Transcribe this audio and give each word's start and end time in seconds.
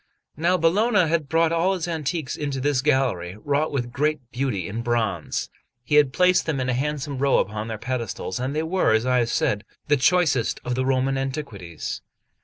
Now 0.35 0.57
Bologna 0.57 1.07
had 1.07 1.29
brought 1.29 1.51
all 1.51 1.75
his 1.75 1.87
antiques 1.87 2.35
into 2.35 2.59
this 2.59 2.81
gallery, 2.81 3.37
wrought 3.39 3.71
with 3.71 3.91
great 3.91 4.19
beauty 4.31 4.67
in 4.67 4.81
bronze, 4.81 5.47
and 5.87 5.95
had 5.95 6.11
placed 6.11 6.47
them 6.47 6.59
in 6.59 6.69
a 6.69 6.73
handsome 6.73 7.19
row 7.19 7.37
upon 7.37 7.67
their 7.67 7.77
pedestals; 7.77 8.39
and 8.39 8.55
they 8.55 8.63
were, 8.63 8.93
as 8.95 9.05
I 9.05 9.19
have 9.19 9.29
said, 9.29 9.63
the 9.89 9.97
choicest 9.97 10.59
of 10.65 10.73
the 10.73 10.87
Roman 10.87 11.19
antiquities. 11.19 12.01